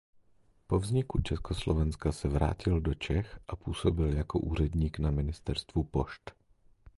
Po 0.67 0.79
vzniku 0.79 1.21
Československa 1.21 2.11
se 2.11 2.27
vrátil 2.29 2.81
do 2.81 2.93
Čech 2.93 3.39
a 3.47 3.55
působil 3.55 4.13
jako 4.15 4.39
úředník 4.39 4.99
na 4.99 5.11
Ministerstvu 5.11 5.83
pošt. 5.83 6.31